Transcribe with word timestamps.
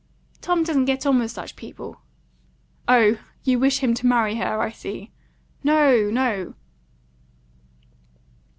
"Tom 0.41 0.63
doesn't 0.63 0.85
get 0.85 1.05
on 1.05 1.19
with 1.19 1.29
such 1.29 1.55
people." 1.55 2.01
"Oh, 2.87 3.19
you 3.43 3.59
wish 3.59 3.81
him 3.83 3.93
to 3.93 4.07
marry 4.07 4.37
her, 4.37 4.59
I 4.59 4.71
see." 4.71 5.11
"No, 5.63 6.09
no." 6.09 6.55